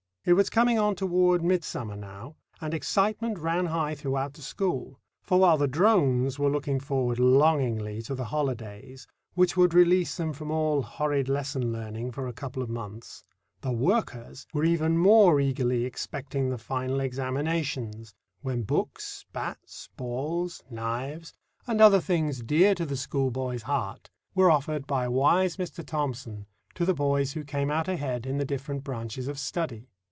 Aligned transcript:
It 0.23 0.33
was 0.33 0.51
coming 0.51 0.77
on 0.77 0.93
toward 0.93 1.43
midsummer 1.43 1.95
now, 1.95 2.35
and 2.61 2.75
excitement 2.75 3.39
ran 3.39 3.65
high 3.65 3.95
throughout 3.95 4.33
the 4.35 4.43
school; 4.43 4.99
for 5.23 5.39
while 5.39 5.57
the 5.57 5.67
drones 5.67 6.37
were 6.37 6.51
looking 6.51 6.79
forward 6.79 7.17
longingly 7.17 8.03
to 8.03 8.13
the 8.13 8.25
holidays 8.25 9.07
which 9.33 9.57
would 9.57 9.73
release 9.73 10.15
them 10.17 10.31
from 10.31 10.51
all 10.51 10.83
horrid 10.83 11.27
lesson 11.27 11.71
learning 11.73 12.11
for 12.11 12.27
a 12.27 12.33
couple 12.33 12.61
of 12.61 12.69
months, 12.69 13.23
the 13.61 13.71
workers 13.71 14.45
were 14.53 14.63
even 14.63 14.95
more 14.95 15.39
eagerly 15.39 15.85
expecting 15.85 16.49
the 16.49 16.59
final 16.59 16.99
examinations, 16.99 18.13
when 18.43 18.61
books, 18.61 19.25
bats, 19.33 19.89
balls, 19.97 20.61
knives, 20.69 21.33
and 21.65 21.81
other 21.81 21.99
things 21.99 22.43
dear 22.43 22.75
to 22.75 22.85
the 22.85 22.95
schoolboy's 22.95 23.63
heart, 23.63 24.11
were 24.35 24.51
offered 24.51 24.85
by 24.85 25.07
wise 25.07 25.57
Mr. 25.57 25.83
Thomson 25.83 26.45
to 26.75 26.85
the 26.85 26.93
boys 26.93 27.33
who 27.33 27.43
came 27.43 27.71
out 27.71 27.87
ahead 27.87 28.27
in 28.27 28.37
the 28.37 28.45
different 28.45 28.83
branches 28.83 29.27
of 29.27 29.39
study. 29.39 29.87